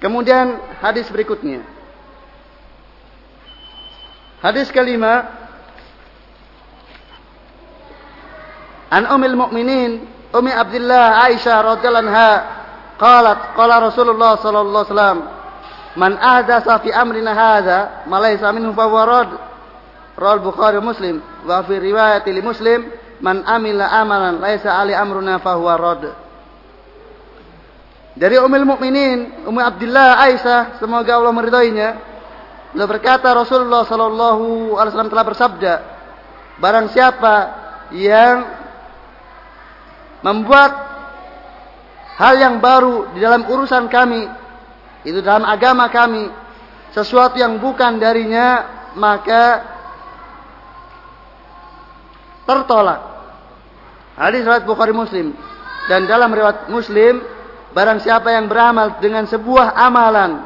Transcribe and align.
Kemudian 0.00 0.56
hadis 0.80 1.06
berikutnya. 1.12 1.60
Hadis 4.40 4.72
kelima. 4.72 5.28
An 8.90 9.06
Ummul 9.06 9.38
Mukminin 9.38 10.02
Ummi 10.34 10.50
Abdullah 10.50 11.26
Aisyah 11.30 11.62
radhiyallahu 11.62 12.06
anha 12.10 12.32
qalat 12.98 13.54
qala 13.54 13.82
Rasulullah 13.82 14.34
sallallahu 14.38 14.82
alaihi 14.82 14.92
wasallam 14.94 15.18
man 15.98 16.12
ahdatsa 16.18 16.78
fi 16.82 16.90
amrina 16.90 17.34
hadza 17.34 18.06
ma 18.06 18.18
laysa 18.18 18.50
minhu 18.54 18.70
fa 18.74 18.86
huwa 18.90 19.02
rad 19.06 19.30
rawal 20.14 20.42
Bukhari 20.42 20.78
Muslim 20.78 21.18
wa 21.46 21.62
fi 21.66 21.74
riwayat 21.78 22.26
li 22.26 22.42
Muslim 22.42 22.86
man 23.18 23.42
amila 23.46 23.90
amalan 23.90 24.38
laysa 24.38 24.74
ali 24.74 24.94
amruna 24.94 25.38
fa 25.42 25.54
huwa 25.54 25.74
rad 25.74 26.02
dari 28.18 28.36
Ummul 28.38 28.66
Mukminin 28.66 29.46
Ummi 29.46 29.62
Abdullah 29.62 30.18
Aisyah 30.26 30.82
semoga 30.82 31.14
Allah 31.14 31.34
meridainya. 31.34 31.88
Beliau 32.70 32.86
berkata 32.86 33.34
Rasulullah 33.34 33.82
sallallahu 33.82 34.78
alaihi 34.78 34.90
wasallam 34.94 35.10
telah 35.10 35.26
bersabda 35.26 35.74
barang 36.62 36.86
siapa 36.94 37.34
yang 37.90 38.46
membuat 40.22 40.72
hal 42.20 42.34
yang 42.38 42.62
baru 42.62 43.10
di 43.16 43.18
dalam 43.18 43.48
urusan 43.48 43.90
kami 43.90 44.28
itu 45.02 45.18
dalam 45.24 45.42
agama 45.48 45.88
kami 45.88 46.28
sesuatu 46.92 47.40
yang 47.40 47.58
bukan 47.58 47.96
darinya 47.98 48.66
maka 48.94 49.64
tertolak. 52.44 53.00
Hadis 54.18 54.42
riwayat 54.44 54.66
Bukhari 54.66 54.92
Muslim. 54.92 55.32
Dan 55.88 56.04
dalam 56.04 56.28
riwayat 56.30 56.68
Muslim 56.68 57.24
Barang 57.70 58.02
siapa 58.02 58.34
yang 58.34 58.50
beramal 58.50 58.98
dengan 58.98 59.30
sebuah 59.30 59.78
amalan 59.78 60.42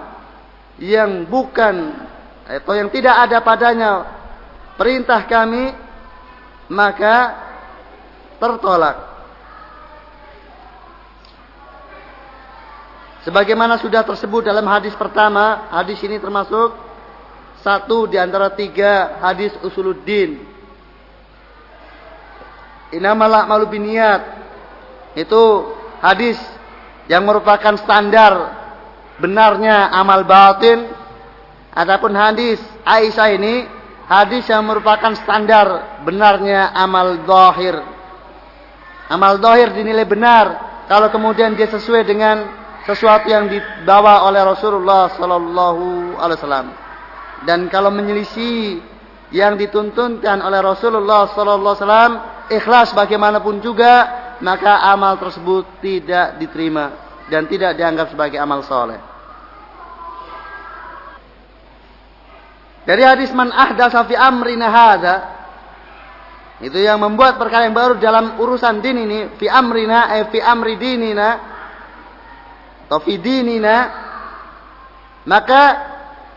yang 0.76 1.24
bukan 1.24 2.04
atau 2.44 2.76
yang 2.76 2.92
tidak 2.92 3.16
ada 3.16 3.40
padanya 3.40 3.90
perintah 4.76 5.24
kami 5.24 5.72
maka 6.68 7.16
tertolak. 8.36 9.14
Sebagaimana 13.24 13.80
sudah 13.80 14.04
tersebut 14.04 14.44
dalam 14.44 14.68
hadis 14.68 14.92
pertama, 14.92 15.72
hadis 15.72 15.96
ini 16.04 16.20
termasuk 16.20 16.76
satu 17.64 18.04
di 18.04 18.20
antara 18.20 18.52
tiga 18.52 19.16
hadis 19.24 19.56
usuluddin. 19.64 20.44
Inamal 22.92 23.48
malu 23.48 23.64
biniat. 23.64 24.44
Itu 25.16 25.72
hadis 26.04 26.36
yang 27.10 27.24
merupakan 27.24 27.76
standar 27.76 28.64
benarnya 29.20 29.92
amal 29.92 30.24
batin 30.26 30.88
adapun 31.74 32.16
hadis 32.16 32.58
Aisyah 32.84 33.28
ini 33.36 33.64
hadis 34.04 34.44
yang 34.48 34.64
merupakan 34.68 35.12
standar 35.16 36.00
benarnya 36.04 36.72
amal 36.76 37.24
zahir. 37.24 37.80
Amal 39.08 39.40
zahir 39.40 39.72
dinilai 39.72 40.04
benar 40.08 40.46
kalau 40.88 41.08
kemudian 41.08 41.56
dia 41.56 41.68
sesuai 41.68 42.04
dengan 42.04 42.44
sesuatu 42.84 43.28
yang 43.28 43.48
dibawa 43.48 44.28
oleh 44.28 44.44
Rasulullah 44.44 45.08
sallallahu 45.16 46.16
alaihi 46.20 46.38
wasallam. 46.40 46.68
Dan 47.44 47.68
kalau 47.68 47.92
menyelisih 47.92 48.80
yang 49.32 49.56
dituntunkan 49.56 50.40
oleh 50.44 50.60
Rasulullah 50.60 51.28
sallallahu 51.32 51.74
alaihi 51.76 51.84
wasallam 51.84 52.12
ikhlas 52.52 52.92
bagaimanapun 52.92 53.64
juga 53.64 54.23
maka 54.42 54.82
amal 54.90 55.20
tersebut 55.20 55.78
tidak 55.78 56.40
diterima 56.40 56.94
dan 57.30 57.46
tidak 57.46 57.76
dianggap 57.78 58.10
sebagai 58.10 58.38
amal 58.40 58.64
soleh. 58.66 58.98
Dari 62.84 63.00
hadis 63.00 63.32
man 63.32 63.48
ahdasa 63.48 64.04
fi 64.04 64.12
amrina 64.12 64.68
hadza 64.68 65.16
itu 66.60 66.78
yang 66.78 67.00
membuat 67.00 67.40
perkara 67.40 67.66
yang 67.66 67.74
baru 67.74 67.98
dalam 67.98 68.38
urusan 68.38 68.78
din 68.78 69.08
ini 69.08 69.18
fi 69.40 69.50
amrina 69.50 70.14
eh 70.20 70.28
fi 70.30 70.38
amri 70.38 70.78
dinina 70.78 71.28
atau 72.86 73.00
fi 73.02 73.18
dinina 73.18 73.76
maka 75.24 75.62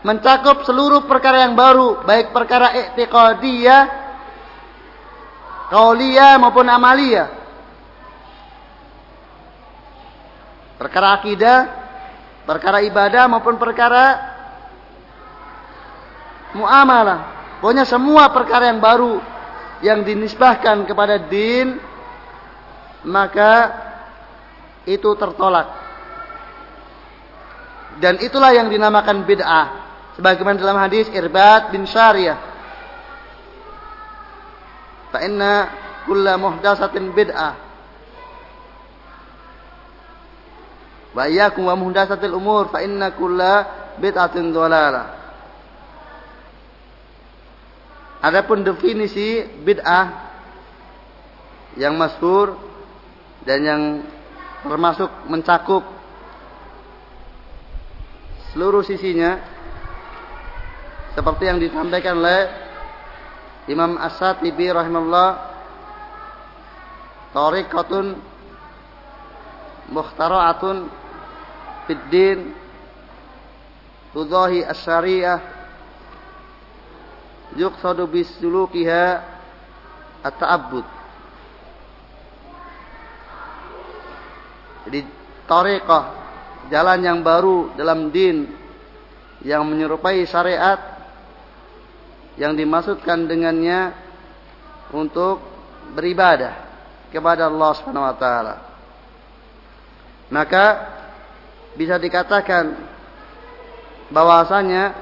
mencakup 0.02 0.64
seluruh 0.64 1.04
perkara 1.04 1.46
yang 1.46 1.54
baru 1.54 2.02
baik 2.02 2.34
perkara 2.34 2.72
i'tiqadiyah 2.74 3.82
qauliyah 5.70 6.34
maupun 6.40 6.66
amaliyah 6.66 7.37
Perkara 10.78 11.18
akidah, 11.18 11.58
perkara 12.46 12.78
ibadah 12.86 13.26
maupun 13.26 13.58
perkara 13.58 14.14
muamalah. 16.54 17.20
Pokoknya 17.58 17.82
semua 17.82 18.30
perkara 18.30 18.70
yang 18.70 18.78
baru 18.78 19.18
yang 19.82 20.06
dinisbahkan 20.06 20.86
kepada 20.86 21.18
din 21.18 21.82
maka 23.02 23.74
itu 24.86 25.10
tertolak. 25.18 25.66
Dan 27.98 28.22
itulah 28.22 28.54
yang 28.54 28.70
dinamakan 28.70 29.26
bid'ah. 29.26 29.66
Sebagaimana 30.14 30.62
dalam 30.62 30.78
hadis 30.78 31.10
Irbad 31.10 31.74
bin 31.74 31.82
Syariyah. 31.82 32.38
Fa 35.10 35.18
inna 35.26 35.54
kulla 36.06 36.38
muhdatsatin 36.38 37.10
bid'ah 37.10 37.67
Wa 41.16 41.28
iyyakum 41.28 41.64
wa 41.68 41.76
muhdatsatil 41.76 42.36
umur 42.36 42.68
fa 42.68 42.84
inna 42.84 43.12
kulla 43.16 43.66
bid'atin 43.96 44.52
dhalalah. 44.52 45.06
Adapun 48.18 48.66
definisi 48.66 49.46
bid'ah 49.62 50.06
yang 51.78 51.94
masyhur 51.94 52.58
dan 53.46 53.58
yang 53.62 53.82
termasuk 54.66 55.06
mencakup 55.30 55.86
seluruh 58.50 58.82
sisinya 58.82 59.38
seperti 61.14 61.46
yang 61.46 61.62
disampaikan 61.62 62.18
oleh 62.18 62.50
Imam 63.70 64.00
As-Satibi 64.00 64.66
rahimahullah 64.72 65.30
tariqatun 67.36 68.18
mukhtara'atun 69.92 70.88
fid 71.88 72.02
din 72.12 72.38
tudahi 74.12 74.64
asy-syariah 74.64 75.40
yuqsadu 77.56 78.04
bisulukiha 78.08 79.24
at-ta'abbud 80.24 80.86
jadi 84.88 85.00
tariqah 85.48 86.04
jalan 86.68 87.00
yang 87.00 87.18
baru 87.24 87.72
dalam 87.76 88.12
din 88.12 88.48
yang 89.44 89.64
menyerupai 89.64 90.26
syariat 90.28 90.98
yang 92.38 92.54
dimaksudkan 92.54 93.26
dengannya 93.26 93.92
untuk 94.94 95.42
beribadah 95.92 96.54
kepada 97.10 97.48
Allah 97.50 97.70
Subhanahu 97.76 98.08
wa 98.08 98.16
taala. 98.16 98.54
Maka 100.28 100.96
bisa 101.78 101.96
dikatakan 101.96 102.76
bahwasanya 104.12 104.92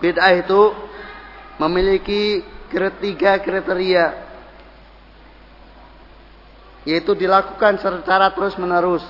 bid'ah 0.00 0.32
itu 0.36 0.72
memiliki 1.60 2.44
ketiga 2.72 3.38
kriteria 3.38 4.24
yaitu 6.84 7.16
dilakukan 7.16 7.80
secara 7.80 8.32
terus 8.32 8.56
menerus. 8.60 9.04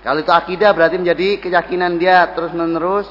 Kalau 0.00 0.20
itu 0.20 0.32
akidah 0.32 0.72
berarti 0.72 0.96
menjadi 0.96 1.40
keyakinan 1.40 1.96
dia 2.00 2.24
terus 2.32 2.52
menerus 2.52 3.08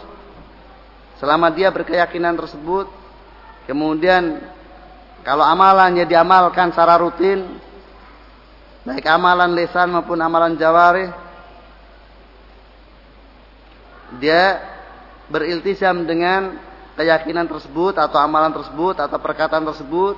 selama 1.22 1.50
dia 1.54 1.70
berkeyakinan 1.70 2.38
tersebut. 2.38 2.90
Kemudian 3.70 4.42
kalau 5.22 5.46
amalannya 5.46 6.06
diamalkan 6.10 6.74
secara 6.74 6.98
rutin 6.98 7.62
baik 8.88 9.06
amalan 9.08 9.52
lisan 9.56 9.92
maupun 9.92 10.20
amalan 10.20 10.56
jawarih 10.56 11.12
dia 14.18 14.58
beriltisam 15.30 16.02
dengan 16.10 16.58
keyakinan 16.98 17.46
tersebut 17.46 17.94
atau 17.96 18.18
amalan 18.18 18.50
tersebut 18.50 18.98
atau 18.98 19.16
perkataan 19.22 19.64
tersebut. 19.64 20.18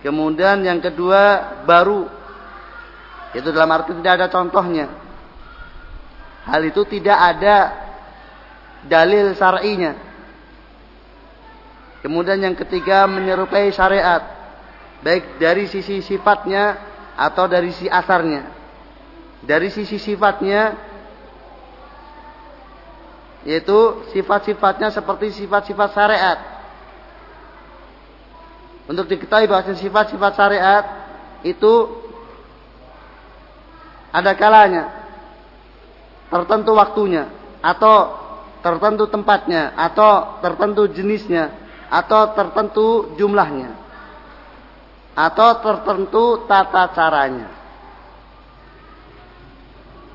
Kemudian 0.00 0.64
yang 0.64 0.80
kedua 0.80 1.54
baru. 1.68 2.08
Itu 3.36 3.52
dalam 3.52 3.70
arti 3.70 3.94
tidak 3.94 4.12
ada 4.18 4.26
contohnya. 4.32 4.90
Hal 6.48 6.66
itu 6.66 6.82
tidak 6.88 7.14
ada 7.14 7.56
dalil 8.88 9.30
syar'inya. 9.38 9.94
Kemudian 12.02 12.42
yang 12.42 12.58
ketiga 12.58 13.06
menyerupai 13.06 13.70
syariat. 13.70 14.26
Baik 15.06 15.38
dari 15.38 15.70
sisi 15.70 16.02
sifatnya 16.02 16.91
atau 17.16 17.44
dari 17.50 17.70
si 17.74 17.88
asarnya. 17.88 18.48
Dari 19.42 19.68
sisi 19.74 19.98
sifatnya 19.98 20.92
Yaitu 23.42 24.06
sifat-sifatnya 24.14 24.94
seperti 24.94 25.34
sifat-sifat 25.34 25.90
syariat. 25.90 26.38
Untuk 28.86 29.10
diketahui 29.10 29.50
bahwa 29.50 29.66
sifat-sifat 29.74 30.32
syariat 30.38 30.84
itu 31.42 31.90
ada 34.14 34.30
kalanya 34.38 34.94
tertentu 36.30 36.70
waktunya 36.78 37.26
atau 37.64 38.14
tertentu 38.62 39.10
tempatnya 39.10 39.74
atau 39.74 40.38
tertentu 40.38 40.86
jenisnya 40.86 41.50
atau 41.90 42.30
tertentu 42.36 43.16
jumlahnya 43.18 43.81
atau 45.12 45.60
tertentu 45.60 46.44
tata 46.48 46.88
caranya. 46.92 47.48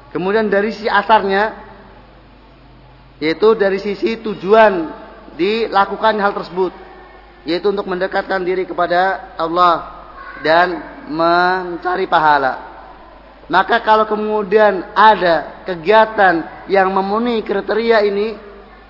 Kemudian 0.09 0.49
dari 0.49 0.73
sisi 0.73 0.89
asarnya 0.89 1.53
yaitu 3.21 3.53
dari 3.57 3.77
sisi 3.81 4.17
tujuan 4.21 4.89
dilakukan 5.37 6.17
hal 6.17 6.33
tersebut 6.33 6.73
yaitu 7.45 7.69
untuk 7.69 7.85
mendekatkan 7.85 8.41
diri 8.41 8.65
kepada 8.65 9.33
Allah 9.37 9.97
dan 10.41 10.81
mencari 11.07 12.09
pahala. 12.09 12.67
Maka 13.47 13.79
kalau 13.79 14.03
kemudian 14.03 14.91
ada 14.91 15.63
kegiatan 15.63 16.67
yang 16.67 16.91
memenuhi 16.91 17.39
kriteria 17.47 18.03
ini, 18.03 18.35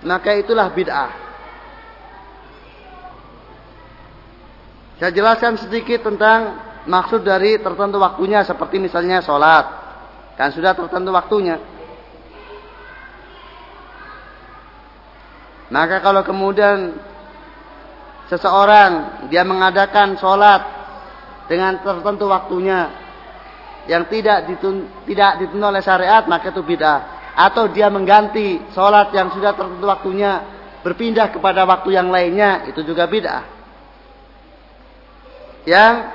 maka 0.02 0.34
itulah 0.34 0.66
bid'ah. 0.74 1.27
Saya 4.98 5.14
jelaskan 5.14 5.62
sedikit 5.62 6.10
tentang 6.10 6.58
maksud 6.90 7.22
dari 7.22 7.62
tertentu 7.62 8.02
waktunya 8.02 8.42
seperti 8.42 8.82
misalnya 8.82 9.22
sholat. 9.22 9.66
Kan 10.34 10.50
sudah 10.54 10.74
tertentu 10.74 11.14
waktunya. 11.14 11.62
Maka 15.70 16.02
kalau 16.02 16.26
kemudian 16.26 16.98
seseorang 18.32 19.26
dia 19.30 19.46
mengadakan 19.46 20.18
sholat 20.18 20.66
dengan 21.46 21.78
tertentu 21.84 22.26
waktunya 22.32 22.90
yang 23.88 24.08
tidak 24.08 24.48
ditun, 24.52 24.88
tidak 25.08 25.44
dituntut 25.44 25.68
oleh 25.72 25.84
syariat 25.84 26.24
maka 26.28 26.52
itu 26.52 26.60
bid'ah 26.64 27.00
atau 27.36 27.72
dia 27.72 27.88
mengganti 27.88 28.60
sholat 28.76 29.16
yang 29.16 29.32
sudah 29.32 29.56
tertentu 29.56 29.88
waktunya 29.88 30.44
berpindah 30.84 31.32
kepada 31.32 31.64
waktu 31.64 31.96
yang 31.96 32.12
lainnya 32.12 32.68
itu 32.68 32.84
juga 32.84 33.08
bid'ah 33.08 33.57
yang 35.68 36.08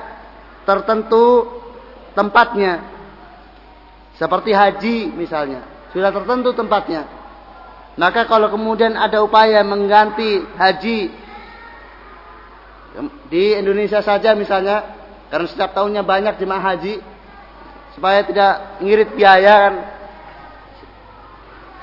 tertentu 0.64 1.44
tempatnya. 2.16 2.88
Seperti 4.16 4.56
haji 4.56 5.12
misalnya. 5.12 5.60
Sudah 5.92 6.08
tertentu 6.08 6.56
tempatnya. 6.56 7.04
Maka 8.00 8.24
kalau 8.24 8.48
kemudian 8.48 8.96
ada 8.96 9.20
upaya 9.20 9.60
mengganti 9.60 10.40
haji 10.56 11.12
di 13.28 13.44
Indonesia 13.56 14.00
saja 14.00 14.32
misalnya, 14.32 14.84
karena 15.28 15.48
setiap 15.48 15.76
tahunnya 15.76 16.00
banyak 16.00 16.40
jemaah 16.40 16.72
haji, 16.72 17.00
supaya 17.92 18.24
tidak 18.24 18.80
ngirit 18.80 19.12
biaya 19.12 19.54
kan, 19.68 19.74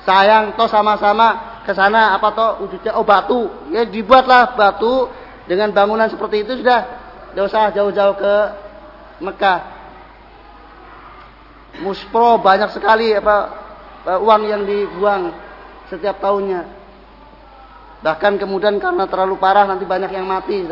sayang 0.02 0.44
toh 0.58 0.66
sama-sama 0.66 1.62
ke 1.62 1.72
sana 1.74 2.18
apa 2.18 2.28
toh 2.34 2.50
wujudnya 2.66 2.98
oh 2.98 3.06
batu, 3.06 3.46
ya 3.70 3.86
dibuatlah 3.86 4.58
batu 4.58 5.06
dengan 5.46 5.70
bangunan 5.70 6.10
seperti 6.10 6.42
itu 6.42 6.58
sudah, 6.62 6.99
tidak 7.30 7.44
usah 7.46 7.70
jauh-jauh 7.70 8.16
ke 8.18 8.34
Mekah. 9.22 9.60
Muspro 11.80 12.42
banyak 12.42 12.74
sekali 12.74 13.14
apa 13.14 13.36
uang 14.18 14.42
yang 14.50 14.62
dibuang 14.66 15.30
setiap 15.86 16.18
tahunnya. 16.18 16.66
Bahkan 18.00 18.40
kemudian 18.40 18.80
karena 18.80 19.04
terlalu 19.06 19.36
parah 19.36 19.68
nanti 19.68 19.84
banyak 19.84 20.10
yang 20.10 20.26
mati. 20.26 20.66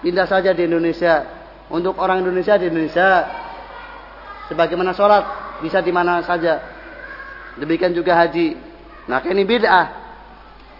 Pindah 0.00 0.26
saja 0.26 0.50
di 0.56 0.64
Indonesia. 0.64 1.38
Untuk 1.70 2.00
orang 2.00 2.24
Indonesia 2.24 2.56
di 2.56 2.66
Indonesia. 2.72 3.28
Sebagaimana 4.48 4.90
sholat 4.96 5.24
bisa 5.62 5.78
di 5.84 5.92
mana 5.92 6.24
saja. 6.24 6.58
Demikian 7.60 7.92
juga 7.92 8.16
haji. 8.16 8.56
Nah 9.06 9.20
ini 9.28 9.44
bid'ah. 9.44 9.86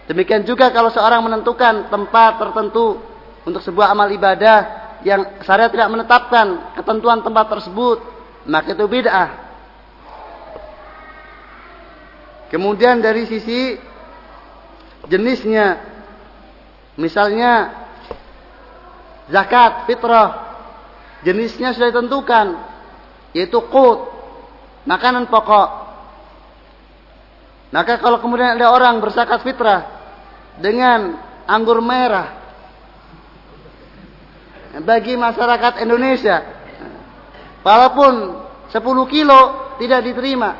Demikian 0.09 0.43
juga 0.43 0.73
kalau 0.73 0.89
seorang 0.89 1.21
menentukan 1.23 1.87
tempat 1.87 2.41
tertentu 2.41 2.99
untuk 3.45 3.61
sebuah 3.61 3.93
amal 3.93 4.09
ibadah 4.09 4.80
yang 5.01 5.41
syariat 5.41 5.73
tidak 5.73 5.89
menetapkan 5.89 6.77
ketentuan 6.77 7.25
tempat 7.25 7.45
tersebut, 7.49 7.97
maka 8.45 8.73
itu 8.73 8.85
bid'ah. 8.85 9.29
Kemudian 12.53 12.99
dari 12.99 13.25
sisi 13.25 13.79
jenisnya, 15.07 15.79
misalnya 16.99 17.71
zakat 19.31 19.87
fitrah, 19.87 20.29
jenisnya 21.23 21.71
sudah 21.71 21.89
ditentukan, 21.95 22.47
yaitu 23.31 23.57
kut, 23.71 23.99
makanan 24.83 25.31
pokok. 25.31 25.69
Maka 27.71 28.03
kalau 28.03 28.19
kemudian 28.19 28.59
ada 28.59 28.67
orang 28.67 28.99
berzakat 28.99 29.47
fitrah 29.47 29.87
dengan 30.59 31.15
anggur 31.47 31.79
merah 31.79 32.40
bagi 34.79 35.19
masyarakat 35.19 35.83
Indonesia, 35.83 36.37
walaupun 37.59 38.13
10 38.71 38.79
kilo 39.11 39.39
tidak 39.83 40.07
diterima, 40.07 40.55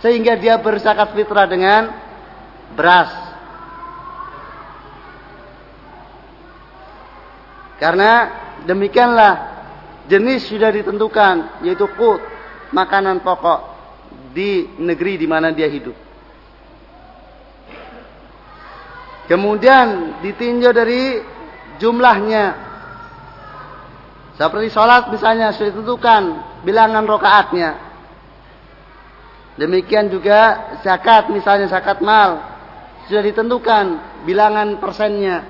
sehingga 0.00 0.40
dia 0.40 0.56
berzakat 0.56 1.12
fitrah 1.12 1.44
dengan 1.44 1.92
beras. 2.72 3.12
Karena 7.76 8.12
demikianlah 8.64 9.32
jenis 10.08 10.48
sudah 10.48 10.72
ditentukan 10.72 11.60
yaitu 11.60 11.84
kut 11.92 12.24
makanan 12.72 13.20
pokok 13.20 13.76
di 14.32 14.64
negeri 14.80 15.20
di 15.20 15.28
mana 15.28 15.52
dia 15.52 15.68
hidup. 15.68 15.92
Kemudian 19.26 20.18
ditinjau 20.22 20.70
dari 20.70 21.18
jumlahnya. 21.82 22.65
Seperti 24.36 24.68
sholat 24.68 25.08
misalnya 25.08 25.52
sudah 25.56 25.72
ditentukan 25.72 26.22
bilangan 26.60 27.04
rokaatnya. 27.08 27.70
Demikian 29.56 30.12
juga 30.12 30.72
zakat, 30.84 31.32
misalnya 31.32 31.72
zakat 31.72 32.04
mal, 32.04 32.44
sudah 33.08 33.24
ditentukan 33.24 33.84
bilangan 34.28 34.76
persennya. 34.76 35.48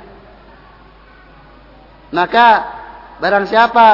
Maka 2.14 2.48
barang 3.18 3.50
siapa 3.50 3.88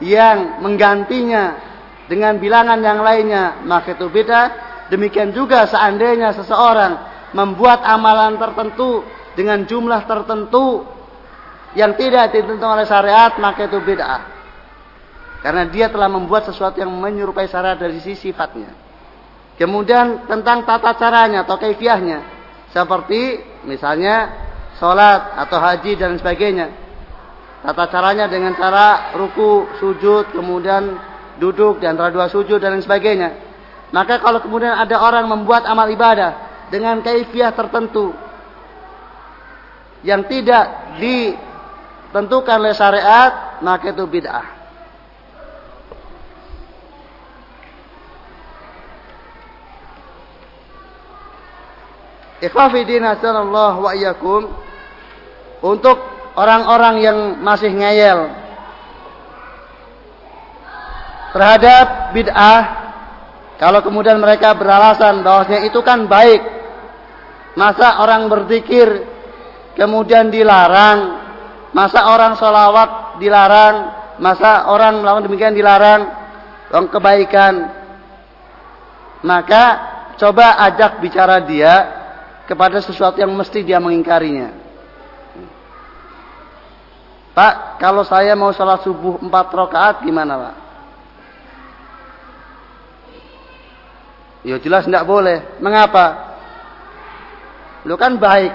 yang 0.00 0.64
menggantinya 0.64 1.60
dengan 2.08 2.40
bilangan 2.40 2.80
yang 2.80 3.04
lainnya, 3.04 3.60
maka 3.68 3.92
itu 3.92 4.08
beda. 4.08 4.42
Demikian 4.88 5.36
juga 5.36 5.68
seandainya 5.68 6.32
seseorang 6.32 6.92
membuat 7.36 7.84
amalan 7.84 8.40
tertentu 8.40 9.04
dengan 9.36 9.68
jumlah 9.68 10.04
tertentu 10.08 10.84
yang 11.72 11.96
tidak 11.96 12.32
ditentukan 12.32 12.76
oleh 12.76 12.86
syariat, 12.88 13.32
maka 13.40 13.64
itu 13.64 13.80
beda. 13.80 14.28
Karena 15.42 15.66
dia 15.66 15.90
telah 15.90 16.06
membuat 16.06 16.46
sesuatu 16.46 16.78
yang 16.78 16.92
menyerupai 16.92 17.50
syariat 17.50 17.74
dari 17.74 17.98
sisi 17.98 18.30
sifatnya. 18.30 18.70
Kemudian 19.58 20.28
tentang 20.30 20.64
tata 20.64 20.94
caranya 20.96 21.44
atau 21.44 21.58
kaifiahnya. 21.58 22.24
Seperti 22.72 23.42
misalnya 23.68 24.32
sholat 24.80 25.36
atau 25.44 25.58
haji 25.60 25.92
dan 25.98 26.16
sebagainya. 26.16 26.72
Tata 27.62 27.84
caranya 27.90 28.26
dengan 28.26 28.54
cara 28.58 29.14
ruku, 29.14 29.70
sujud, 29.78 30.34
kemudian 30.34 30.98
duduk 31.38 31.78
di 31.78 31.86
antara 31.86 32.10
dua 32.10 32.26
sujud 32.26 32.58
dan 32.58 32.78
sebagainya. 32.80 33.34
Maka 33.92 34.18
kalau 34.24 34.40
kemudian 34.40 34.72
ada 34.72 34.98
orang 34.98 35.28
membuat 35.28 35.68
amal 35.68 35.86
ibadah 35.90 36.64
dengan 36.72 37.04
kaifiah 37.04 37.52
tertentu 37.52 38.16
yang 40.02 40.26
tidak 40.26 40.98
ditentukan 42.12 42.60
oleh 42.60 42.76
syariat, 42.76 43.56
maka 43.64 43.88
itu 43.88 44.04
bid'ah. 44.04 44.60
Ikhwafidin 52.44 53.00
Allah 53.00 53.72
wa 53.80 53.96
iyyakum 53.96 54.52
untuk 55.64 55.96
orang-orang 56.36 57.00
yang 57.00 57.18
masih 57.40 57.72
ngeyel 57.72 58.28
terhadap 61.32 62.12
bid'ah 62.12 62.62
kalau 63.56 63.80
kemudian 63.80 64.20
mereka 64.20 64.52
beralasan 64.52 65.24
bahwasanya 65.24 65.64
itu 65.64 65.80
kan 65.86 66.10
baik 66.10 66.42
masa 67.54 68.02
orang 68.02 68.26
berzikir 68.26 69.06
kemudian 69.78 70.34
dilarang 70.34 71.21
masa 71.72 72.08
orang 72.08 72.36
sholawat 72.36 73.16
dilarang 73.18 73.76
masa 74.20 74.68
orang 74.68 75.00
melakukan 75.00 75.26
demikian 75.26 75.56
dilarang 75.56 76.04
dong 76.68 76.88
kebaikan 76.92 77.82
maka 79.22 79.64
coba 80.18 80.58
ajak 80.68 80.98
bicara 81.00 81.40
dia 81.42 82.02
kepada 82.44 82.82
sesuatu 82.82 83.16
yang 83.16 83.32
mesti 83.32 83.62
dia 83.62 83.78
mengingkarinya. 83.78 84.60
Pak, 87.32 87.80
kalau 87.80 88.04
saya 88.04 88.36
mau 88.36 88.52
sholat 88.52 88.84
subuh 88.84 89.16
empat 89.24 89.46
rakaat 89.56 89.96
gimana 90.04 90.36
Pak? 90.36 90.54
Ya 94.42 94.60
jelas 94.60 94.84
tidak 94.84 95.08
boleh. 95.08 95.40
Mengapa? 95.62 96.36
Lu 97.88 97.96
kan 97.96 98.20
baik. 98.20 98.52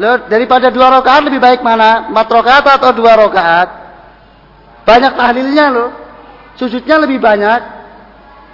Daripada 0.00 0.72
dua 0.72 0.88
rakaat 1.00 1.28
lebih 1.28 1.40
baik 1.42 1.60
mana? 1.60 2.08
Empat 2.08 2.26
rakaat 2.28 2.64
atau 2.80 2.90
dua 2.96 3.12
rakaat? 3.16 3.68
Banyak 4.88 5.12
tahlilnya 5.14 5.66
lo. 5.68 5.86
Sujudnya 6.56 6.96
lebih 7.00 7.20
banyak. 7.20 7.60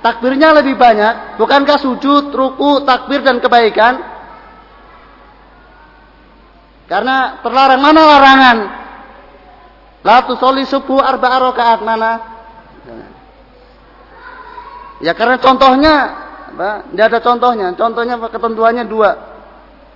Takbirnya 0.03 0.55
lebih 0.55 0.79
banyak. 0.79 1.39
Bukankah 1.39 1.79
sujud, 1.83 2.31
ruku, 2.31 2.87
takbir 2.87 3.23
dan 3.23 3.43
kebaikan 3.43 4.19
karena 6.89 7.45
terlarang 7.45 7.85
mana 7.85 8.01
larangan? 8.01 8.59
La 10.01 10.25
soli 10.25 10.65
subuh 10.65 11.05
arba 11.05 11.37
rakaat 11.37 11.85
mana? 11.85 12.13
Ya 15.05 15.13
karena 15.13 15.37
contohnya 15.37 15.95
apa? 16.49 16.89
Tidak 16.89 17.07
ada 17.13 17.21
contohnya. 17.21 17.67
Contohnya 17.77 18.17
ketentuannya 18.17 18.85
dua. 18.89 19.11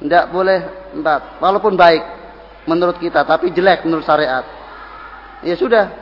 Tidak 0.03 0.35
boleh 0.35 0.91
empat. 0.99 1.39
Walaupun 1.39 1.79
baik 1.79 2.03
menurut 2.67 2.99
kita, 2.99 3.23
tapi 3.23 3.55
jelek 3.55 3.87
menurut 3.87 4.03
syariat. 4.03 4.43
Ya 5.47 5.55
sudah. 5.55 5.95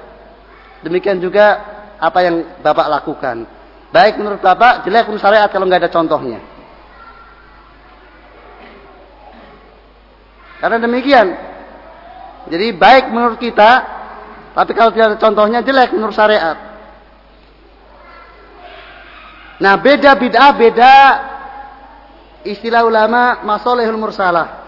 Demikian 0.80 1.20
juga 1.20 1.60
apa 2.00 2.24
yang 2.24 2.64
Bapak 2.64 2.88
lakukan. 2.88 3.44
Baik 3.92 4.16
menurut 4.16 4.40
Bapak, 4.40 4.88
jelek 4.88 5.04
menurut 5.04 5.20
syariat 5.20 5.48
kalau 5.52 5.68
nggak 5.68 5.84
ada 5.84 5.92
contohnya. 5.92 6.40
Karena 10.64 10.76
demikian. 10.80 11.28
Jadi 12.48 12.72
baik 12.72 13.12
menurut 13.12 13.36
kita, 13.36 13.84
tapi 14.56 14.72
kalau 14.72 14.96
tidak 14.96 15.12
ada 15.12 15.18
contohnya 15.20 15.60
jelek 15.60 15.92
menurut 15.92 16.16
syariat. 16.16 16.56
Nah 19.60 19.76
beda 19.76 20.16
bid'ah 20.16 20.52
beda 20.56 20.94
istilah 22.44 22.86
ulama 22.86 23.44
masolehul 23.44 24.00
mursalah. 24.00 24.60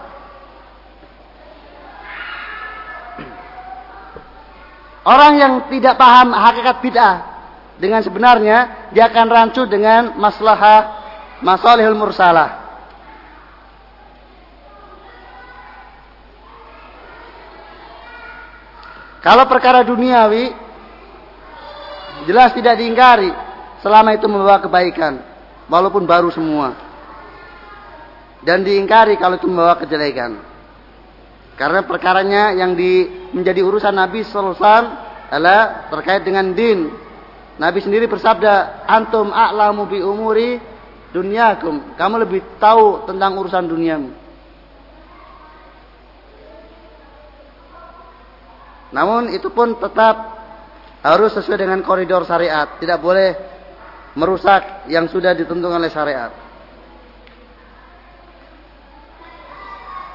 Orang 5.03 5.35
yang 5.35 5.53
tidak 5.67 5.99
paham 5.99 6.31
hakikat 6.31 6.79
bid'ah 6.79 7.15
dengan 7.75 7.99
sebenarnya 7.99 8.87
dia 8.95 9.11
akan 9.11 9.27
rancu 9.27 9.67
dengan 9.67 10.15
maslahah 10.15 11.03
masolehul 11.43 11.99
mursalah. 11.99 12.63
Kalau 19.23 19.47
perkara 19.47 19.87
duniawi 19.87 20.51
jelas 22.27 22.51
tidak 22.51 22.75
diingkari 22.75 23.31
selama 23.79 24.15
itu 24.15 24.27
membawa 24.27 24.59
kebaikan 24.59 25.19
walaupun 25.71 26.03
baru 26.03 26.27
semua. 26.31 26.75
Dan 28.43 28.67
diingkari 28.67 29.15
kalau 29.15 29.39
itu 29.39 29.47
membawa 29.47 29.79
kejelekan. 29.79 30.35
Karena 31.55 31.85
perkaranya 31.85 32.51
yang 32.51 32.75
di, 32.75 33.07
menjadi 33.31 33.63
urusan 33.63 33.93
Nabi 33.93 34.25
sallallahu 34.25 34.87
adalah 35.31 35.87
terkait 35.89 36.27
dengan 36.27 36.51
din. 36.51 36.91
Nabi 37.55 37.79
sendiri 37.79 38.09
bersabda, 38.09 38.83
"Antum 38.89 39.29
a'lamu 39.29 39.85
bi 39.87 40.01
umuri 40.01 40.57
dunyakum." 41.13 41.95
Kamu 41.95 42.15
lebih 42.25 42.59
tahu 42.59 43.05
tentang 43.05 43.37
urusan 43.37 43.63
duniamu. 43.69 44.09
Namun 48.93 49.33
itu 49.33 49.49
pun 49.49 49.73
tetap 49.77 50.15
harus 51.01 51.33
sesuai 51.33 51.65
dengan 51.65 51.81
koridor 51.81 52.25
syariat. 52.29 52.77
Tidak 52.77 52.99
boleh 53.01 53.29
merusak 54.13 54.85
yang 54.89 55.09
sudah 55.09 55.33
ditentukan 55.33 55.81
oleh 55.81 55.89
syariat. 55.89 56.42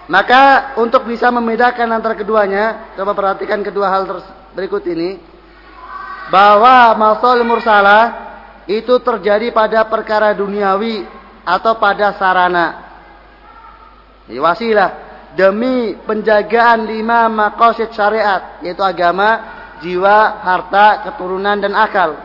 Maka 0.09 0.73
untuk 0.81 1.05
bisa 1.05 1.29
membedakan 1.29 1.93
antara 1.93 2.17
keduanya, 2.17 2.97
coba 2.97 3.13
perhatikan 3.13 3.61
kedua 3.61 3.93
hal 3.93 4.09
berikut 4.57 4.81
ini. 4.89 5.21
Bahwa 6.33 6.97
masal 6.97 7.45
mursalah 7.45 8.29
itu 8.69 8.97
terjadi 9.01 9.53
pada 9.53 9.85
perkara 9.85 10.33
duniawi 10.33 11.05
atau 11.45 11.77
pada 11.77 12.17
sarana. 12.17 12.89
Ini 14.29 14.37
wasilah 14.37 14.91
demi 15.37 15.97
penjagaan 16.05 16.85
lima 16.85 17.29
makosid 17.29 17.93
syariat 17.93 18.61
yaitu 18.65 18.85
agama, 18.85 19.41
jiwa, 19.81 20.41
harta, 20.45 21.09
keturunan 21.09 21.57
dan 21.61 21.73
akal. 21.77 22.17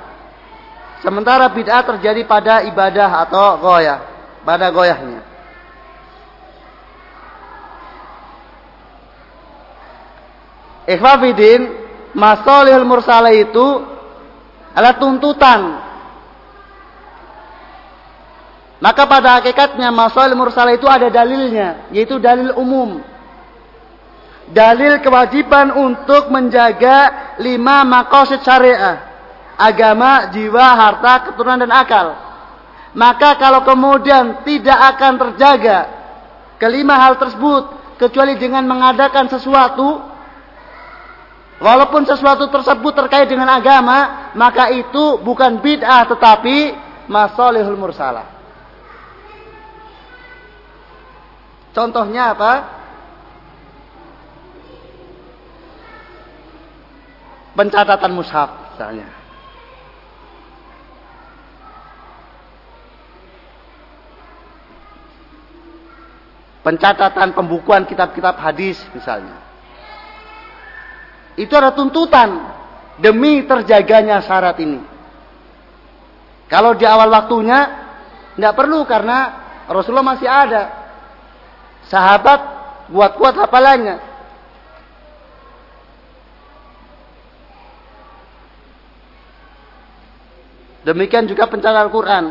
Sementara 1.04 1.52
bid'ah 1.52 1.84
terjadi 1.84 2.24
pada 2.24 2.64
ibadah 2.64 3.28
atau 3.28 3.60
goyah, 3.60 4.00
pada 4.48 4.72
goyahnya. 4.72 5.33
Ikhwafidin, 10.84 11.62
masolihul 12.16 12.88
mursala 12.88 13.32
itu 13.32 13.84
adalah 14.74 14.96
tuntutan 14.98 15.84
maka 18.84 19.08
pada 19.08 19.40
hakikatnya 19.40 19.96
masalah 19.96 20.36
mursal 20.36 20.68
itu 20.76 20.84
ada 20.92 21.08
dalilnya, 21.08 21.88
yaitu 21.96 22.20
dalil 22.20 22.52
umum. 22.60 23.00
Dalil 24.52 25.00
kewajiban 25.00 25.72
untuk 25.72 26.28
menjaga 26.28 27.32
lima 27.40 27.88
makosid 27.88 28.44
syariah. 28.44 29.00
Agama, 29.56 30.28
jiwa, 30.36 30.68
harta, 30.76 31.32
keturunan 31.32 31.64
dan 31.64 31.72
akal. 31.72 32.12
Maka 32.92 33.40
kalau 33.40 33.64
kemudian 33.64 34.44
tidak 34.44 34.76
akan 34.76 35.14
terjaga 35.16 35.88
kelima 36.60 37.00
hal 37.00 37.16
tersebut 37.16 37.96
kecuali 37.96 38.36
dengan 38.36 38.68
mengadakan 38.68 39.32
sesuatu 39.32 40.04
walaupun 41.62 42.08
sesuatu 42.08 42.50
tersebut 42.50 42.94
terkait 43.06 43.28
dengan 43.30 43.50
agama 43.54 44.32
maka 44.34 44.72
itu 44.74 45.20
bukan 45.22 45.62
bid'ah 45.62 46.08
tetapi 46.10 46.74
masalihul 47.06 47.78
mursalah 47.78 48.34
Contohnya 51.74 52.38
apa? 52.38 52.54
Pencatatan 57.58 58.14
mushaf 58.14 58.50
misalnya. 58.74 59.10
Pencatatan 66.64 67.36
pembukuan 67.36 67.84
kitab-kitab 67.90 68.38
hadis 68.40 68.80
misalnya. 68.94 69.36
Itu 71.34 71.54
ada 71.58 71.74
tuntutan 71.74 72.54
demi 73.02 73.42
terjaganya 73.46 74.22
syarat 74.22 74.58
ini. 74.62 74.82
Kalau 76.46 76.78
di 76.78 76.86
awal 76.86 77.10
waktunya 77.10 77.60
tidak 78.38 78.54
perlu 78.54 78.86
karena 78.86 79.18
Rasulullah 79.66 80.14
masih 80.14 80.30
ada 80.30 80.70
sahabat 81.90 82.40
kuat-kuat 82.94 83.34
hafalannya. 83.34 83.98
Demikian 90.84 91.26
juga 91.32 91.48
pencarian 91.48 91.88
Al-Quran. 91.88 92.26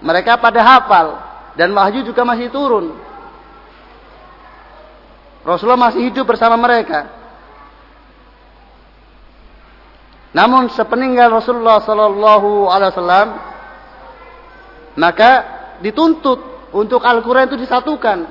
Mereka 0.00 0.40
pada 0.40 0.64
hafal. 0.64 1.06
Dan 1.52 1.76
wahyu 1.76 2.00
juga 2.08 2.24
masih 2.24 2.48
turun. 2.48 2.96
Rasulullah 5.44 5.92
masih 5.92 6.08
hidup 6.08 6.24
bersama 6.24 6.56
mereka. 6.56 7.21
Namun 10.32 10.72
sepeninggal 10.72 11.28
Rasulullah 11.28 11.84
Sallallahu 11.84 12.72
Alaihi 12.72 12.90
Wasallam, 12.96 13.28
maka 14.96 15.30
dituntut 15.84 16.40
untuk 16.72 17.04
Al-Quran 17.04 17.52
itu 17.52 17.60
disatukan. 17.60 18.24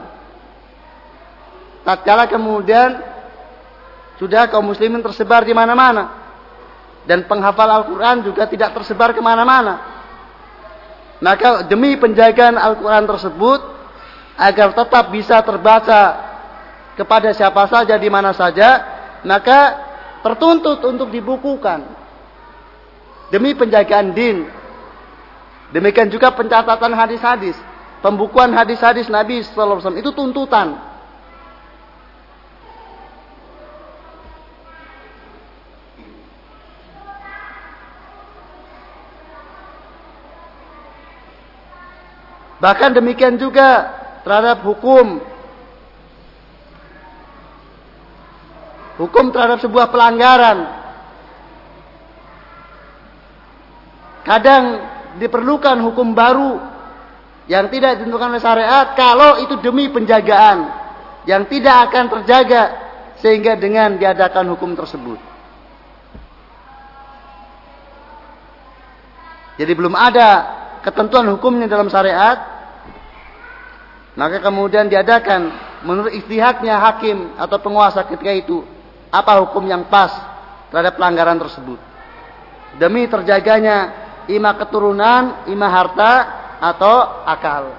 Tatkala 1.86 2.26
kemudian 2.26 3.02
sudah 4.22 4.50
kaum 4.50 4.70
muslimin 4.70 5.02
tersebar 5.02 5.42
di 5.42 5.54
mana-mana 5.54 6.22
dan 7.10 7.26
penghafal 7.26 7.66
Al-Quran 7.66 8.22
juga 8.22 8.46
tidak 8.46 8.78
tersebar 8.78 9.18
ke 9.18 9.22
mana-mana 9.22 9.82
maka 11.22 11.66
demi 11.66 11.98
penjagaan 11.98 12.58
Al-Quran 12.58 13.06
tersebut 13.10 13.60
agar 14.38 14.74
tetap 14.74 15.06
bisa 15.14 15.42
terbaca 15.42 16.02
kepada 16.98 17.34
siapa 17.34 17.66
saja 17.66 17.98
di 17.98 18.10
mana 18.10 18.34
saja 18.34 18.70
maka 19.26 19.91
tertuntut 20.22 20.80
untuk 20.86 21.10
dibukukan. 21.10 21.86
Demi 23.34 23.58
penjagaan 23.58 24.14
din. 24.14 24.46
Demikian 25.72 26.12
juga 26.12 26.36
pencatatan 26.36 26.92
hadis-hadis, 26.92 27.56
pembukuan 28.04 28.52
hadis-hadis 28.52 29.08
Nabi 29.08 29.40
sallallahu 29.40 29.80
alaihi 29.80 29.84
wasallam 29.88 30.04
itu 30.04 30.12
tuntutan. 30.12 30.68
Bahkan 42.62 42.94
demikian 42.94 43.42
juga 43.42 43.90
terhadap 44.22 44.62
hukum 44.62 45.18
hukum 49.02 49.34
terhadap 49.34 49.58
sebuah 49.66 49.90
pelanggaran. 49.90 50.58
Kadang 54.22 54.64
diperlukan 55.18 55.82
hukum 55.82 56.14
baru 56.14 56.62
yang 57.50 57.66
tidak 57.74 57.98
ditentukan 57.98 58.38
oleh 58.38 58.44
syariat 58.44 58.94
kalau 58.94 59.42
itu 59.42 59.58
demi 59.66 59.90
penjagaan 59.90 60.70
yang 61.26 61.50
tidak 61.50 61.90
akan 61.90 62.06
terjaga 62.22 62.64
sehingga 63.18 63.58
dengan 63.58 63.98
diadakan 63.98 64.54
hukum 64.54 64.78
tersebut. 64.78 65.18
Jadi 69.58 69.72
belum 69.74 69.94
ada 69.94 70.30
ketentuan 70.86 71.30
hukumnya 71.34 71.70
dalam 71.70 71.90
syariat, 71.90 72.38
maka 74.18 74.42
kemudian 74.42 74.90
diadakan 74.90 75.54
menurut 75.86 76.14
istihadnya 76.14 76.78
hakim 76.82 77.38
atau 77.38 77.58
penguasa 77.62 78.06
ketika 78.06 78.34
itu 78.34 78.66
apa 79.12 79.44
hukum 79.44 79.68
yang 79.68 79.86
pas 79.92 80.10
terhadap 80.72 80.96
pelanggaran 80.96 81.38
tersebut. 81.38 81.78
Demi 82.80 83.04
terjaganya 83.12 83.92
ima 84.32 84.56
keturunan, 84.56 85.46
ima 85.52 85.68
harta 85.68 86.14
atau 86.64 87.28
akal. 87.28 87.76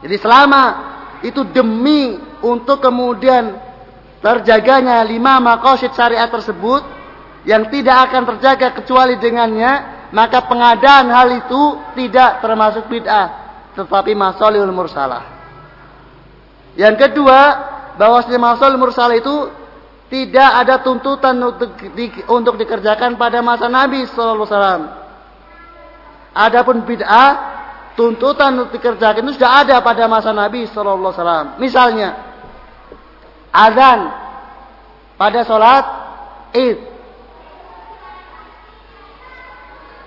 Jadi 0.00 0.16
selama 0.16 0.62
itu 1.20 1.44
demi 1.44 2.16
untuk 2.40 2.80
kemudian 2.80 3.58
terjaganya 4.24 5.04
lima 5.04 5.36
makosid 5.42 5.92
syariat 5.92 6.30
tersebut 6.30 6.80
yang 7.44 7.68
tidak 7.68 8.08
akan 8.08 8.22
terjaga 8.36 8.68
kecuali 8.76 9.16
dengannya, 9.16 10.08
maka 10.12 10.44
pengadaan 10.44 11.08
hal 11.08 11.28
itu 11.40 11.62
tidak 11.96 12.40
termasuk 12.44 12.84
bid'ah, 12.88 13.28
tetapi 13.76 14.12
masolihul 14.12 14.72
mursalah. 14.72 15.39
Yang 16.78 16.96
kedua, 17.08 17.40
bahwa 17.98 18.18
masalah 18.22 18.78
mursal 18.78 19.10
itu 19.16 19.50
tidak 20.10 20.50
ada 20.66 20.82
tuntutan 20.82 21.38
untuk, 21.38 21.70
di, 21.94 22.10
untuk 22.26 22.58
dikerjakan 22.58 23.14
pada 23.14 23.38
masa 23.44 23.70
Nabi 23.70 24.02
Sallallahu 24.10 24.42
Alaihi 24.42 24.50
Wasallam. 24.50 24.82
Adapun 26.34 26.76
bid'ah, 26.82 27.30
tuntutan 27.94 28.58
untuk 28.58 28.74
dikerjakan 28.78 29.22
itu 29.26 29.38
sudah 29.38 29.62
ada 29.62 29.78
pada 29.84 30.10
masa 30.10 30.34
Nabi 30.34 30.66
Sallallahu 30.66 31.14
Alaihi 31.14 31.18
Wasallam. 31.18 31.46
Misalnya, 31.62 32.08
azan 33.54 34.00
pada 35.14 35.40
sholat 35.46 35.84
id. 36.58 36.78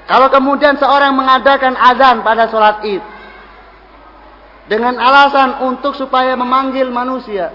Kalau 0.03 0.27
kemudian 0.27 0.75
seorang 0.75 1.15
mengadakan 1.15 1.79
azan 1.79 2.27
pada 2.27 2.51
sholat 2.51 2.83
id, 2.83 3.12
dengan 4.67 4.95
alasan 4.95 5.67
untuk 5.67 5.95
supaya 5.95 6.35
memanggil 6.39 6.87
manusia. 6.87 7.51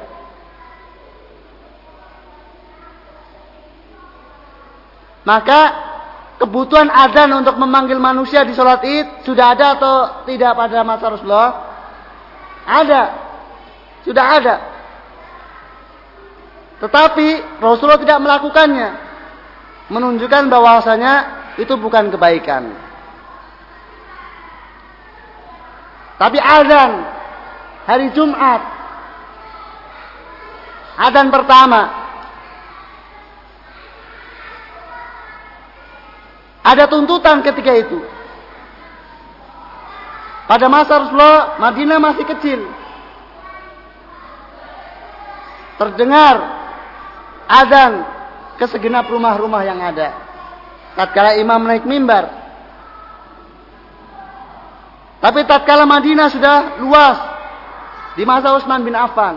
Maka 5.25 5.61
kebutuhan 6.41 6.89
adzan 6.89 7.29
untuk 7.37 7.61
memanggil 7.61 8.01
manusia 8.01 8.49
di 8.49 8.57
sholat 8.57 8.81
id 8.81 9.29
sudah 9.29 9.53
ada 9.53 9.77
atau 9.77 9.95
tidak 10.25 10.57
pada 10.57 10.81
masa 10.81 11.05
Rasulullah? 11.13 11.53
Ada. 12.65 13.03
Sudah 14.09 14.25
ada. 14.25 14.57
Tetapi 16.81 17.61
Rasulullah 17.61 18.01
tidak 18.01 18.19
melakukannya. 18.25 18.91
Menunjukkan 19.93 20.49
bahwasanya 20.49 21.13
itu 21.61 21.75
bukan 21.77 22.09
kebaikan. 22.13 22.88
Tapi 26.19 26.39
azan 26.43 26.93
hari 27.87 28.11
Jumat. 28.11 28.63
Azan 30.99 31.31
pertama. 31.31 31.83
Ada 36.67 36.91
tuntutan 36.91 37.41
ketika 37.41 37.73
itu. 37.73 38.03
Pada 40.51 40.67
masa 40.67 41.01
Rasulullah, 41.01 41.57
Madinah 41.63 42.01
masih 42.03 42.25
kecil. 42.29 42.61
Terdengar 45.79 46.37
azan 47.47 47.93
ke 48.59 48.67
segenap 48.67 49.07
rumah-rumah 49.07 49.63
yang 49.63 49.79
ada. 49.79 50.13
Tatkala 50.99 51.39
imam 51.39 51.63
naik 51.63 51.87
mimbar, 51.87 52.38
tapi 55.19 55.43
tatkala 55.43 55.83
Madinah 55.83 56.31
sudah 56.31 56.57
luas 56.79 57.19
di 58.15 58.23
masa 58.23 58.55
Utsman 58.55 58.87
bin 58.87 58.95
Affan. 58.95 59.35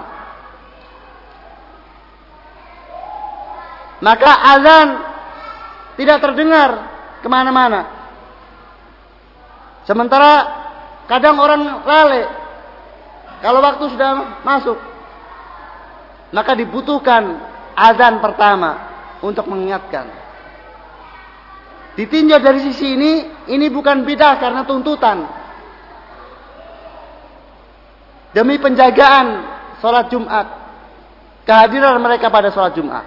Maka 4.02 4.32
azan 4.58 4.88
tidak 5.98 6.22
terdengar 6.22 6.70
ke 7.22 7.28
mana-mana. 7.30 7.86
Sementara 9.86 10.46
kadang 11.10 11.38
orang 11.42 11.86
lale 11.86 12.24
kalau 13.42 13.62
waktu 13.62 13.86
sudah 13.94 14.42
masuk 14.46 14.78
maka 16.30 16.54
dibutuhkan 16.54 17.42
azan 17.74 18.22
pertama 18.22 18.90
untuk 19.26 19.50
mengingatkan. 19.50 20.10
Ditinjau 21.92 22.40
dari 22.40 22.64
sisi 22.72 22.96
ini, 22.96 23.12
ini 23.52 23.68
bukan 23.68 24.08
bidah 24.08 24.40
karena 24.40 24.64
tuntutan 24.64 25.41
demi 28.32 28.60
penjagaan 28.60 29.28
sholat 29.80 30.08
Jumat, 30.12 30.48
kehadiran 31.44 32.00
mereka 32.00 32.32
pada 32.32 32.52
sholat 32.52 32.76
Jumat. 32.76 33.06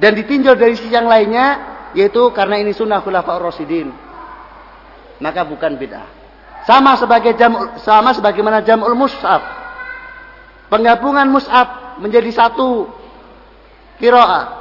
Dan 0.00 0.16
ditinjau 0.16 0.56
dari 0.56 0.74
sisi 0.80 0.96
yang 0.96 1.04
lainnya, 1.04 1.60
yaitu 1.92 2.32
karena 2.32 2.56
ini 2.56 2.72
sunnah 2.72 3.04
khulafaur 3.04 3.52
rasyidin. 3.52 3.92
Maka 5.20 5.44
bukan 5.44 5.76
bid'ah. 5.76 6.08
Sama 6.64 6.96
sebagai 6.96 7.36
jam 7.36 7.76
sama 7.84 8.16
sebagaimana 8.16 8.64
jamul 8.64 8.96
mus'ab. 8.96 9.44
Penggabungan 10.72 11.28
mus'ab 11.28 12.00
menjadi 12.00 12.32
satu 12.32 12.88
kiroah. 14.00 14.60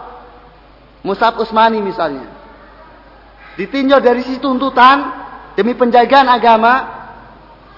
Mus'ab 1.08 1.40
Usmani 1.40 1.80
misalnya. 1.80 2.28
Ditinjau 3.56 4.04
dari 4.04 4.24
sisi 4.24 4.44
tuntutan 4.44 5.08
demi 5.56 5.76
penjagaan 5.76 6.28
agama, 6.28 6.99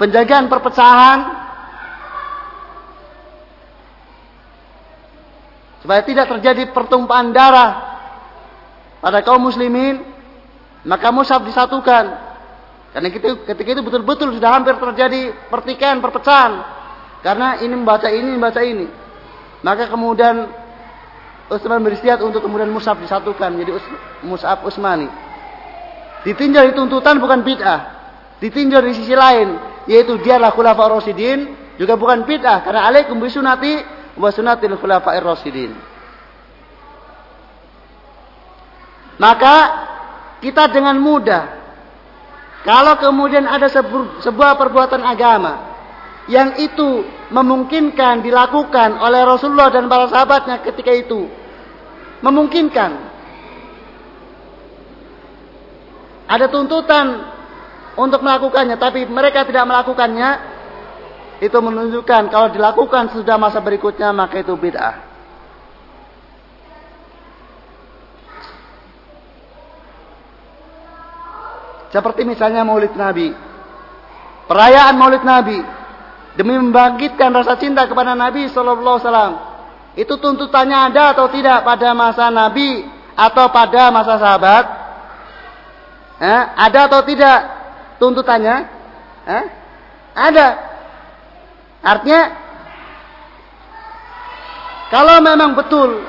penjagaan 0.02 0.50
perpecahan. 0.50 1.20
Supaya 5.86 6.02
tidak 6.02 6.26
terjadi 6.30 6.74
pertumpahan 6.74 7.30
darah 7.30 7.72
pada 9.02 9.22
kaum 9.22 9.46
muslimin 9.46 10.02
maka 10.86 11.14
mushaf 11.14 11.46
disatukan. 11.46 12.34
Karena 12.92 13.08
itu, 13.08 13.46
ketika 13.46 13.70
itu 13.78 13.82
betul-betul 13.86 14.34
sudah 14.36 14.52
hampir 14.52 14.74
terjadi 14.78 15.34
pertikaian 15.54 16.02
perpecahan. 16.02 16.82
Karena 17.22 17.62
ini 17.62 17.74
membaca 17.78 18.10
ini 18.10 18.30
membaca 18.34 18.62
ini. 18.66 18.90
Maka 19.62 19.86
kemudian 19.86 20.50
Utsman 21.52 21.84
beristiad 21.84 22.24
untuk 22.24 22.42
kemudian 22.42 22.72
mushaf 22.74 22.98
disatukan 22.98 23.54
menjadi 23.54 23.78
mushaf 24.26 24.66
Utsmani. 24.66 25.10
Ditinjau 26.26 26.70
tuntutan 26.78 27.18
bukan 27.18 27.42
bid'ah. 27.42 27.80
Ditinjau 28.42 28.82
di 28.86 28.94
sisi 28.98 29.14
lain 29.14 29.71
yaitu 29.90 30.18
dialah 30.22 30.54
khulafa 30.54 30.90
rasyidin 30.90 31.54
juga 31.78 31.98
bukan 31.98 32.28
bid'ah 32.28 32.62
karena 32.62 32.86
alaikum 32.86 33.18
bisunati 33.18 33.82
wa 34.18 34.30
sunatil 34.30 34.78
khulafa'ir 34.78 35.24
rasyidin. 35.24 35.72
Maka 39.22 39.56
kita 40.42 40.70
dengan 40.74 40.98
mudah 40.98 41.62
kalau 42.62 42.98
kemudian 42.98 43.46
ada 43.46 43.70
sebuah 44.22 44.58
perbuatan 44.58 45.02
agama 45.02 45.72
yang 46.30 46.58
itu 46.62 47.06
memungkinkan 47.34 48.22
dilakukan 48.22 49.02
oleh 49.02 49.26
Rasulullah 49.26 49.74
dan 49.74 49.90
para 49.90 50.06
sahabatnya 50.06 50.62
ketika 50.62 50.94
itu 50.94 51.26
memungkinkan 52.22 52.92
ada 56.30 56.46
tuntutan 56.48 57.06
untuk 58.00 58.24
melakukannya, 58.24 58.80
tapi 58.80 59.04
mereka 59.08 59.44
tidak 59.44 59.68
melakukannya, 59.68 60.30
itu 61.42 61.58
menunjukkan 61.58 62.30
kalau 62.30 62.54
dilakukan 62.54 63.18
sudah 63.18 63.36
masa 63.42 63.58
berikutnya 63.66 64.14
maka 64.14 64.46
itu 64.46 64.54
bid'ah. 64.54 65.10
Seperti 71.92 72.24
misalnya 72.24 72.64
Maulid 72.64 72.96
Nabi. 72.96 73.36
Perayaan 74.48 74.96
Maulid 74.96 75.26
Nabi 75.28 75.60
demi 76.40 76.56
membangkitkan 76.56 77.34
rasa 77.36 77.60
cinta 77.60 77.84
kepada 77.90 78.16
Nabi 78.16 78.48
Shallallahu 78.48 78.98
Alaihi 79.02 79.08
Wasallam. 79.10 79.36
Itu 80.00 80.16
tuntutannya 80.16 80.94
ada 80.94 81.12
atau 81.12 81.28
tidak 81.28 81.68
pada 81.68 81.92
masa 81.92 82.32
Nabi 82.32 82.88
atau 83.12 83.46
pada 83.52 83.92
masa 83.92 84.16
sahabat? 84.16 84.66
Eh, 86.22 86.42
ada 86.56 86.88
atau 86.88 87.04
tidak? 87.04 87.61
Tuntutannya? 88.02 88.66
Eh? 89.30 89.46
Ada. 90.18 90.48
Artinya 91.86 92.22
kalau 94.90 95.22
memang 95.22 95.54
betul 95.54 96.02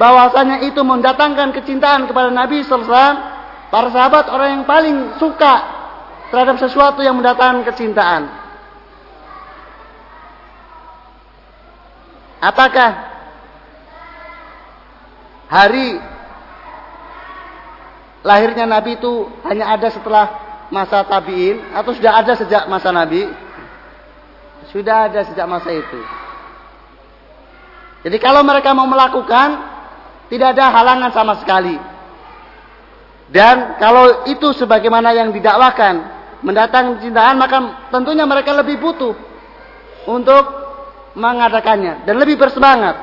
bahwasanya 0.00 0.64
itu 0.64 0.80
mendatangkan 0.80 1.52
kecintaan 1.52 2.08
kepada 2.08 2.32
Nabi 2.32 2.64
wasallam, 2.64 3.16
para 3.68 3.88
sahabat 3.92 4.32
orang 4.32 4.60
yang 4.60 4.64
paling 4.64 4.96
suka 5.20 5.54
terhadap 6.32 6.56
sesuatu 6.58 7.04
yang 7.04 7.14
mendatangkan 7.16 7.68
kecintaan. 7.70 8.22
Apakah 12.36 12.90
hari 15.48 15.96
lahirnya 18.26 18.66
Nabi 18.66 18.98
itu 18.98 19.30
hanya 19.46 19.72
ada 19.72 19.88
setelah 19.88 20.45
masa 20.70 21.06
tabiin 21.06 21.74
atau 21.74 21.94
sudah 21.94 22.18
ada 22.18 22.32
sejak 22.34 22.66
masa 22.66 22.90
Nabi? 22.90 23.26
Sudah 24.74 25.06
ada 25.06 25.22
sejak 25.22 25.46
masa 25.46 25.70
itu. 25.70 26.00
Jadi 28.06 28.16
kalau 28.22 28.42
mereka 28.46 28.74
mau 28.74 28.86
melakukan 28.86 29.62
tidak 30.30 30.58
ada 30.58 30.70
halangan 30.74 31.10
sama 31.14 31.34
sekali. 31.38 31.78
Dan 33.26 33.78
kalau 33.82 34.26
itu 34.30 34.54
sebagaimana 34.54 35.10
yang 35.10 35.34
didakwakan 35.34 36.14
mendatang 36.46 37.02
cintaan 37.02 37.42
maka 37.42 37.90
tentunya 37.90 38.22
mereka 38.22 38.54
lebih 38.54 38.78
butuh 38.78 39.18
untuk 40.06 40.44
mengadakannya 41.18 42.06
dan 42.06 42.14
lebih 42.22 42.38
bersemangat. 42.38 42.94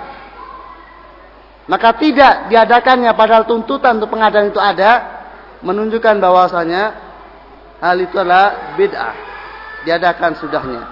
Maka 1.68 1.96
tidak 1.96 2.52
diadakannya 2.52 3.12
padahal 3.16 3.48
tuntutan 3.48 4.00
untuk 4.00 4.12
pengadaan 4.12 4.52
itu 4.52 4.60
ada 4.60 4.92
menunjukkan 5.64 6.20
bahwasanya 6.20 6.84
hal 7.84 8.00
itu 8.00 8.16
adalah 8.16 8.80
bid'ah. 8.80 9.16
Diadakan 9.84 10.40
sudahnya. 10.40 10.84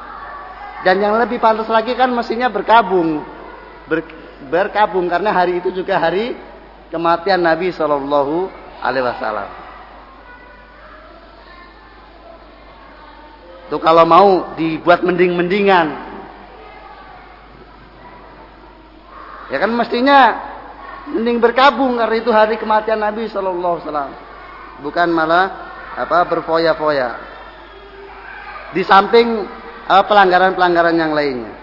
Dan 0.84 1.00
yang 1.00 1.16
lebih 1.16 1.40
pantas 1.40 1.72
lagi 1.72 1.96
kan 1.96 2.12
mestinya 2.12 2.52
berkabung. 2.52 3.24
Ber, 3.88 4.04
berkabung 4.52 5.08
karena 5.08 5.32
hari 5.32 5.64
itu 5.64 5.72
juga 5.72 5.96
hari 5.96 6.36
kematian 6.92 7.40
Nabi 7.40 7.72
Shallallahu 7.72 8.52
alaihi 8.84 9.06
wasallam. 9.08 9.50
Itu 13.72 13.80
kalau 13.80 14.04
mau 14.04 14.52
dibuat 14.60 15.00
mending-mendingan 15.08 16.12
Ya 19.52 19.60
kan 19.60 19.72
mestinya 19.76 20.40
mending 21.12 21.44
berkabung 21.44 22.00
karena 22.00 22.16
itu 22.16 22.32
hari 22.32 22.56
kematian 22.56 23.04
Nabi 23.04 23.28
Shallallahu 23.28 23.84
Alaihi 23.84 23.84
Wasallam. 23.84 24.12
Bukan 24.80 25.08
malah 25.12 25.71
apa 25.96 26.18
berfoya-foya. 26.28 27.10
Di 28.72 28.82
samping 28.88 29.46
pelanggaran-pelanggaran 29.88 30.96
yang 30.96 31.12
lainnya. 31.12 31.61